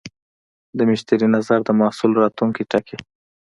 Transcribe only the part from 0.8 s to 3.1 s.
مشتری نظر د محصول راتلونکی ټاکي.